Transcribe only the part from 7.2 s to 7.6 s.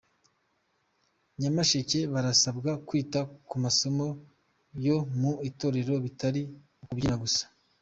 gusa